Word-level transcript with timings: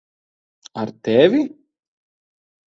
Ar 0.79 0.89
tevi? 1.03 1.41